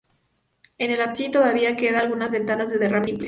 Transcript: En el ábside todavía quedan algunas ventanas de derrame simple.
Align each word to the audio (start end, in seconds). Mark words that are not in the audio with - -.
En 0.79 0.89
el 0.89 0.99
ábside 0.99 1.29
todavía 1.29 1.75
quedan 1.75 2.01
algunas 2.01 2.31
ventanas 2.31 2.71
de 2.71 2.79
derrame 2.79 3.05
simple. 3.05 3.19